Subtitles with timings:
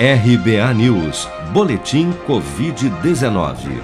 [0.00, 3.82] RBA News, Boletim Covid-19.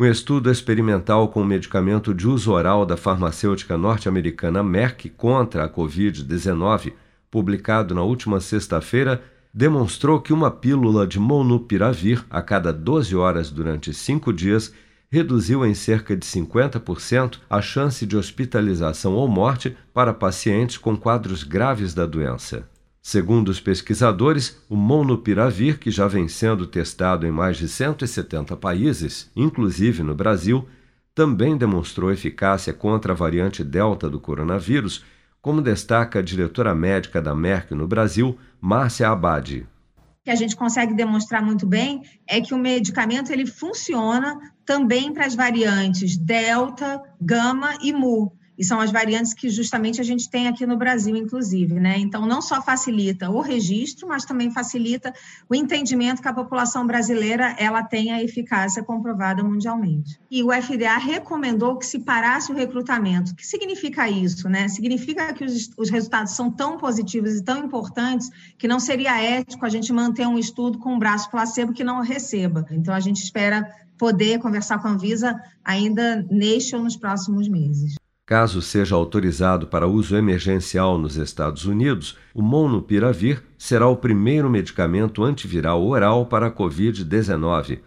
[0.00, 5.68] Um estudo experimental com o medicamento de uso oral da farmacêutica norte-americana Merck contra a
[5.68, 6.94] Covid-19,
[7.30, 13.92] publicado na última sexta-feira, demonstrou que uma pílula de Molnupiravir a cada 12 horas durante
[13.92, 14.72] cinco dias
[15.10, 21.42] reduziu em cerca de 50% a chance de hospitalização ou morte para pacientes com quadros
[21.42, 22.66] graves da doença.
[23.02, 29.30] Segundo os pesquisadores, o Molnupiravir, que já vem sendo testado em mais de 170 países,
[29.34, 30.68] inclusive no Brasil,
[31.14, 35.02] também demonstrou eficácia contra a variante Delta do coronavírus,
[35.40, 39.66] como destaca a diretora médica da Merck no Brasil, Márcia Abadi.
[39.96, 45.10] O que a gente consegue demonstrar muito bem é que o medicamento ele funciona também
[45.14, 50.28] para as variantes Delta, Gama e Mu e são as variantes que justamente a gente
[50.28, 51.96] tem aqui no Brasil, inclusive, né?
[51.96, 55.14] Então, não só facilita o registro, mas também facilita
[55.48, 60.20] o entendimento que a população brasileira ela tem a eficácia comprovada mundialmente.
[60.30, 63.32] E o FDA recomendou que se parasse o recrutamento.
[63.32, 64.68] O que significa isso, né?
[64.68, 68.28] Significa que os, os resultados são tão positivos e tão importantes
[68.58, 72.02] que não seria ético a gente manter um estudo com um braço placebo que não
[72.02, 72.66] receba.
[72.70, 73.66] Então, a gente espera
[73.96, 75.34] poder conversar com a Anvisa
[75.64, 77.94] ainda neste ou nos próximos meses.
[78.30, 85.24] Caso seja autorizado para uso emergencial nos Estados Unidos, o Molnupiravir será o primeiro medicamento
[85.24, 87.80] antiviral oral para a Covid-19.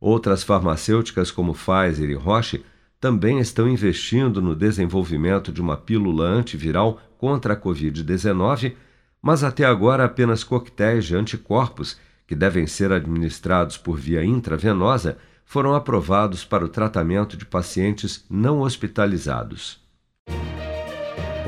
[0.00, 2.64] Outras farmacêuticas, como Pfizer e Roche,
[2.98, 8.72] também estão investindo no desenvolvimento de uma pílula antiviral contra a Covid-19,
[9.20, 15.74] mas até agora apenas coquetéis de anticorpos, que devem ser administrados por via intravenosa, foram
[15.74, 19.79] aprovados para o tratamento de pacientes não hospitalizados